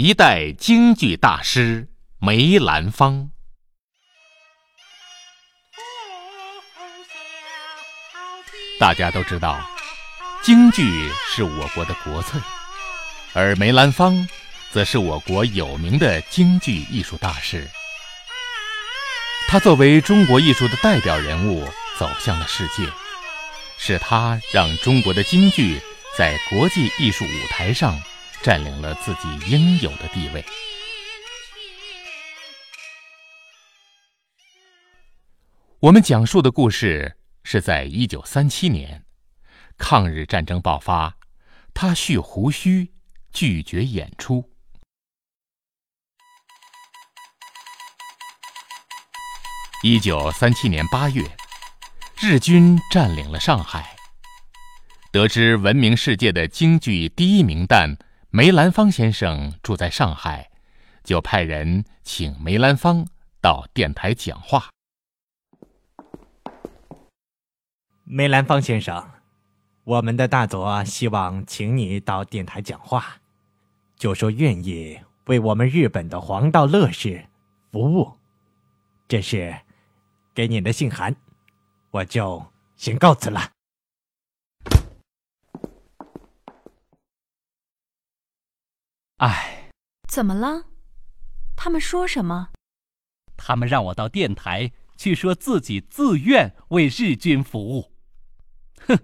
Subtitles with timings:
[0.00, 1.88] 一代京剧大师
[2.20, 3.30] 梅兰芳。
[8.78, 9.58] 大家都知道，
[10.40, 12.40] 京剧是我国的国粹，
[13.32, 14.28] 而梅兰芳
[14.70, 17.68] 则是我国有名的京剧艺术大师。
[19.48, 21.68] 他作为中国艺术的代表人物
[21.98, 22.88] 走向了世界，
[23.76, 25.80] 是他让中国的京剧
[26.16, 28.00] 在国际艺术舞台上
[28.42, 30.44] 占领了自己应有的地位。
[35.80, 37.14] 我们讲述的故事。
[37.50, 39.06] 是在一九三七年，
[39.78, 41.16] 抗日战争爆发，
[41.72, 42.92] 他蓄胡须，
[43.32, 44.52] 拒绝演出。
[49.82, 51.22] 一九三七年八月，
[52.20, 53.96] 日军占领了上海。
[55.10, 57.96] 得知闻名世界的京剧第一名旦
[58.30, 60.50] 梅兰芳先生住在上海，
[61.02, 63.06] 就派人请梅兰芳
[63.40, 64.68] 到电台讲话。
[68.04, 69.12] 梅兰芳先生，
[69.84, 73.16] 我们的大佐希望请你到电台讲话，
[73.96, 77.24] 就说愿意为我们日本的黄道乐事
[77.72, 78.18] 服务。
[79.08, 79.56] 这是
[80.34, 81.16] 给你的信函，
[81.90, 82.44] 我就
[82.76, 83.52] 先告辞了。
[89.18, 89.72] 唉，
[90.06, 90.66] 怎么了？
[91.56, 92.50] 他们说什么？
[93.36, 97.92] 他们让我到电台去说自己自愿为日军服务。
[98.86, 98.96] 哼，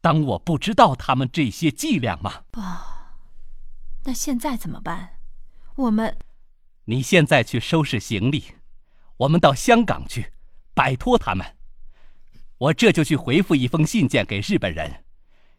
[0.00, 2.42] 当我不知道他们这些伎俩吗？
[2.50, 2.60] 不，
[4.02, 5.20] 那现在怎么办？
[5.76, 6.18] 我们，
[6.86, 8.56] 你现在去收拾行李，
[9.18, 10.32] 我们到香港去，
[10.74, 11.56] 摆脱他们。
[12.58, 15.04] 我这就去回复一封信件给日本人，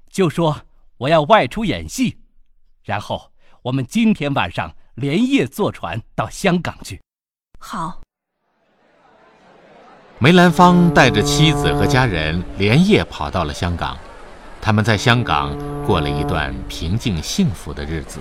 [0.09, 0.65] 就说
[0.97, 2.19] 我要外出演戏，
[2.83, 3.31] 然后
[3.61, 7.01] 我们今天晚上连夜坐船到香港去。
[7.59, 8.01] 好。
[10.17, 13.97] 梅兰芳带着妻子和家人连夜跑到了香港，
[14.61, 18.19] 他们在香港过了一段平静幸福的日子。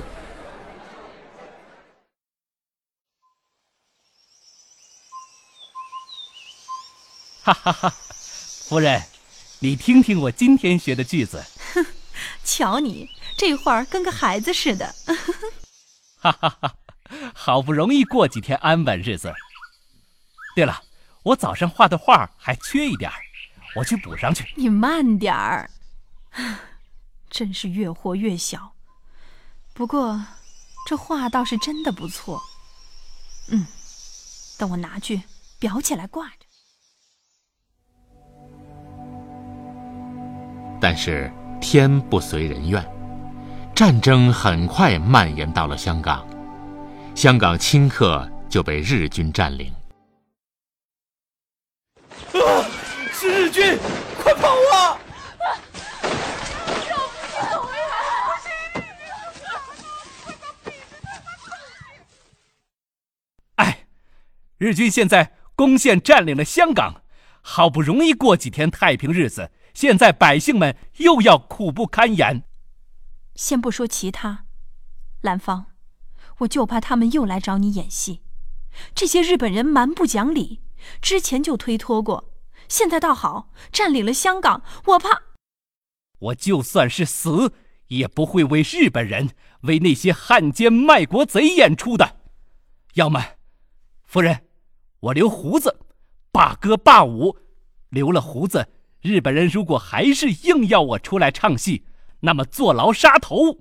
[7.43, 7.89] 哈哈哈，
[8.69, 9.03] 夫人，
[9.61, 11.43] 你听听我今天学的句子。
[11.75, 11.85] 哼，
[12.45, 14.95] 瞧你这会儿跟个孩子似的。
[16.21, 16.75] 哈哈哈，
[17.33, 19.33] 好不容易过几天安稳日子。
[20.55, 20.83] 对了。
[21.25, 23.17] 我早上画的画还缺一点儿，
[23.77, 24.47] 我去补上去。
[24.57, 25.69] 你慢点儿，
[27.29, 28.73] 真是越活越小。
[29.75, 30.25] 不过，
[30.87, 32.41] 这画倒是真的不错。
[33.49, 33.67] 嗯，
[34.59, 35.21] 等我拿去
[35.61, 36.47] 裱起来挂着。
[40.81, 42.83] 但是天不随人愿，
[43.79, 46.27] 战争很快蔓延到了香港，
[47.15, 49.73] 香港顷刻就被日军占领。
[52.33, 52.67] 啊！
[53.13, 53.79] 是日军，
[54.21, 54.99] 快跑啊！
[63.55, 63.87] 哎，
[64.57, 67.03] 日军现在攻陷占领了香港，
[67.43, 72.43] 好不容易过几天太平日子，现在百姓们又要苦不堪言。
[73.39, 74.47] 先不说其他，
[75.21, 75.67] 兰芳，
[76.39, 78.21] 我就怕他们又来找你演戏。
[78.97, 80.61] 这些日本人蛮不讲理。
[81.01, 82.33] 之前就推脱过，
[82.69, 85.23] 现在倒好，占领了香港，我怕。
[86.19, 87.53] 我就算是死，
[87.87, 92.17] 也不会为日本人、为那些汉奸卖国贼演出的。
[92.95, 93.25] 要么，
[94.05, 94.47] 夫人，
[94.99, 95.79] 我留胡子，
[96.33, 97.37] 罢歌罢舞，
[97.91, 98.69] 留了胡子，
[99.01, 101.85] 日本人如果还是硬要我出来唱戏，
[102.21, 103.59] 那么坐牢杀头，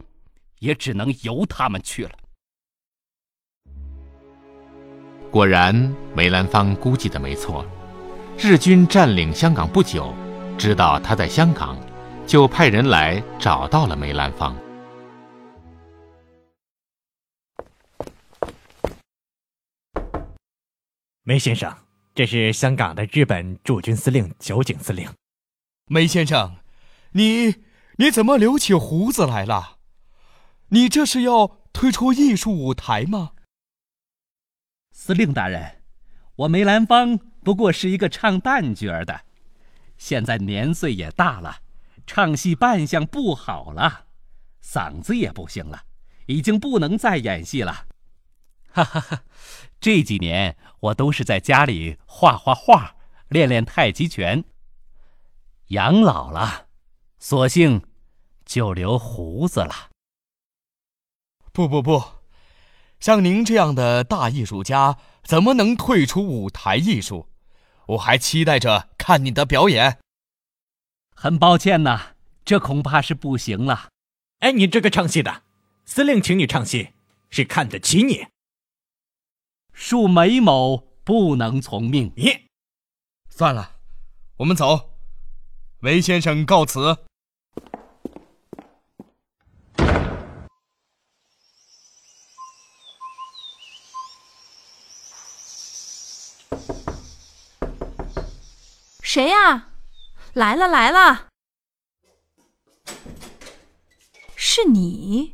[0.59, 2.11] 也只能由他们去了。
[5.29, 5.75] 果然，
[6.15, 7.65] 梅兰芳估计的没错。
[8.39, 10.13] 日军占领香港不久，
[10.57, 11.77] 知道他在香港，
[12.25, 14.55] 就派人来找到了梅兰芳。
[21.23, 21.75] 梅先生，
[22.15, 25.07] 这是香港的日本驻军司令酒井司令。
[25.87, 26.55] 梅先生，
[27.11, 27.53] 你
[27.99, 29.77] 你怎么留起胡子来了？
[30.69, 33.31] 你这是要退出艺术舞台吗？
[34.91, 35.81] 司令大人，
[36.35, 39.21] 我梅兰芳不过是一个唱旦角的，
[39.97, 41.61] 现在年岁也大了，
[42.05, 44.05] 唱戏扮相不好了，
[44.63, 45.85] 嗓子也不行了，
[46.27, 47.87] 已经不能再演戏了。
[48.69, 49.23] 哈哈哈，
[49.79, 52.95] 这几年我都是在家里画画画，
[53.29, 54.43] 练练太极拳。
[55.69, 56.66] 养老了，
[57.29, 57.85] 索性
[58.45, 59.89] 就留胡子了。
[61.51, 62.01] 不不不，
[63.01, 67.27] 像您这样的大艺术家，怎么能退出舞台艺术？
[67.87, 69.99] 我还期待着看你的表演。
[71.13, 72.15] 很抱歉呐，
[72.45, 73.89] 这恐怕是不行了。
[74.39, 75.43] 哎，你这个唱戏的，
[75.83, 76.93] 司令请你唱戏，
[77.29, 78.27] 是看得起你。
[79.75, 82.13] 恕梅某不能从命。
[82.15, 82.47] 你，
[83.27, 83.79] 算了，
[84.37, 84.91] 我们走。
[85.81, 87.06] 韦先生告辞。
[99.09, 99.69] 谁呀？
[100.33, 101.29] 来了来了，
[104.35, 105.33] 是你？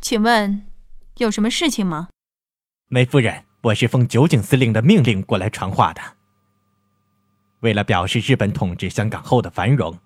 [0.00, 0.70] 请问
[1.16, 2.08] 有什么事情吗？
[2.86, 6.00] 梅夫人，我是奉酒井司令的命令过来传话的。
[7.62, 9.98] 为了表示日本统治香港后的繁荣，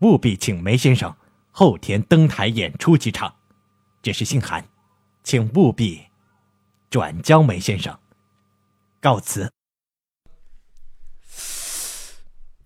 [0.00, 1.16] 务必请梅先生
[1.50, 3.34] 后天登台演出几场。
[4.02, 4.68] 这是信函，
[5.24, 6.02] 请务必
[6.90, 7.98] 转交梅先生。
[9.00, 9.50] 告辞。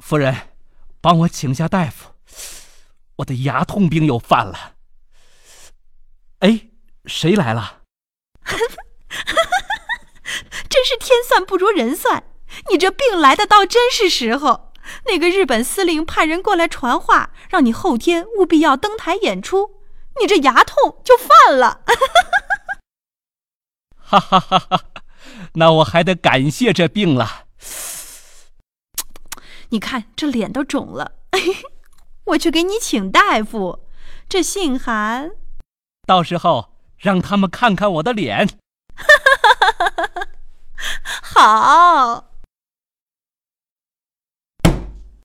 [0.09, 0.51] 夫人，
[1.01, 2.13] 帮我请下大夫，
[3.17, 4.75] 我的牙痛病又犯了。
[6.39, 6.69] 哎，
[7.07, 7.81] 谁来了？
[10.71, 12.23] 真是天算不如人算，
[12.71, 14.73] 你这病来的倒真是时候。
[15.07, 19.83] 那个日本司令派人过来传话，让你后天务必要登台演出，
[20.21, 21.81] 你这牙痛就犯了。
[23.99, 24.85] 哈哈哈哈！
[25.55, 27.46] 那我还得感谢这病了。
[29.71, 31.13] 你看这脸都肿了，
[32.25, 33.87] 我去给你请大夫。
[34.29, 35.31] 这姓韩，
[36.07, 38.49] 到时候让他们看看我的脸。
[41.23, 42.33] 好。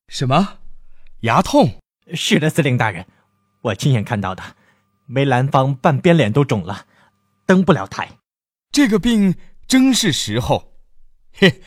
[0.08, 0.60] 什么？
[1.22, 1.80] 牙痛？
[2.14, 3.06] 是的，司令大人，
[3.62, 4.44] 我亲眼看到的。
[5.06, 6.86] 梅兰芳半边脸都肿了，
[7.46, 8.18] 登不了台。
[8.72, 9.36] 这个病
[9.68, 10.74] 真是时候。
[11.34, 11.62] 嘿，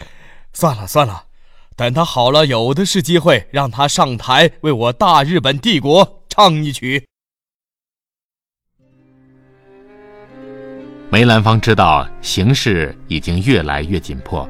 [0.52, 1.28] 算了算了。
[1.76, 7.04] 等他好了，有的是机会让他上台为我大日本帝国唱一曲。
[11.10, 14.48] 梅兰芳知道形势已经越来越紧迫，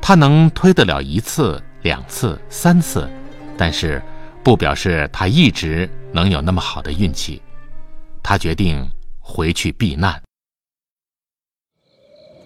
[0.00, 3.08] 他能推得了一次、两次、三次，
[3.56, 4.02] 但是
[4.42, 7.42] 不表示他一直能有那么好的运气。
[8.22, 8.86] 他决定
[9.20, 10.22] 回去避难。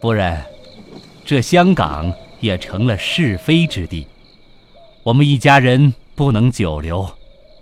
[0.00, 0.44] 夫人，
[1.24, 2.12] 这香港。
[2.42, 4.04] 也成了是非之地，
[5.04, 7.08] 我们一家人不能久留，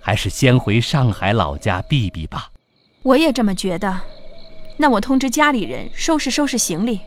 [0.01, 2.51] 还是先回上海老家避避吧。
[3.03, 4.01] 我也这么觉得，
[4.79, 6.99] 那我通知家里人收拾收拾行李，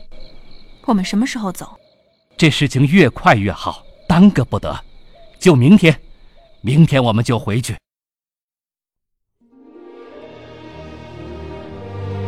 [0.84, 1.76] 我们什么时候走？
[2.36, 4.80] 这事情越快越好，耽搁不得，
[5.40, 6.00] 就明天，
[6.60, 7.76] 明天我们就回去。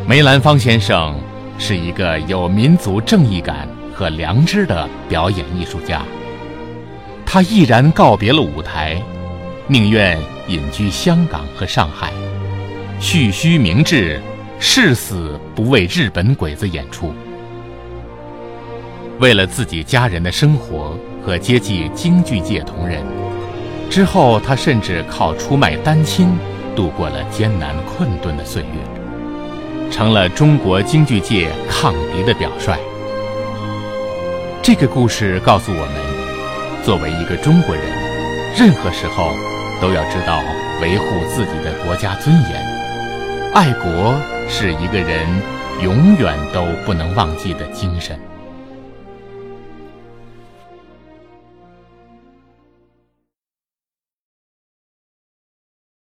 [0.08, 1.16] 梅兰芳先生
[1.56, 3.75] 是一个有民族正义感。
[3.96, 6.02] 和良知的表演艺术家，
[7.24, 9.02] 他毅然告别了舞台，
[9.66, 12.12] 宁愿隐居香港和上海，
[13.00, 14.20] 蓄须明志，
[14.58, 17.14] 誓死不为日本鬼子演出。
[19.18, 20.94] 为了自己家人的生活
[21.24, 23.02] 和接济京剧界同仁，
[23.88, 26.28] 之后他甚至靠出卖单亲
[26.74, 32.76] 度过了艰难困顿的岁月，成了中国京剧界抗敌的表率。
[34.66, 37.84] 这个故事告诉我们，作为一个中国人，
[38.58, 39.30] 任何时候
[39.80, 40.42] 都要知道
[40.82, 42.60] 维护自己的国家尊严。
[43.54, 45.24] 爱国是一个人
[45.84, 48.18] 永远都不能忘记的精神。